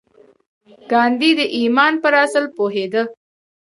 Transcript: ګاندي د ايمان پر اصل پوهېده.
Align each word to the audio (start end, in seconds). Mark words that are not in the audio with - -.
ګاندي 0.91 1.31
د 1.39 1.41
ايمان 1.57 1.93
پر 2.03 2.13
اصل 2.25 2.45
پوهېده. 2.55 3.01